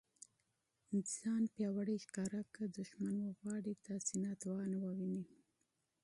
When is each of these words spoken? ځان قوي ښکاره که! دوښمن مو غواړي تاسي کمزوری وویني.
ځان 1.15 1.43
قوي 1.55 1.95
ښکاره 2.05 2.41
که! 2.53 2.63
دوښمن 2.75 3.13
مو 3.21 3.29
غواړي 3.39 3.73
تاسي 3.85 4.15
کمزوری 4.23 4.75
وویني. 4.79 5.23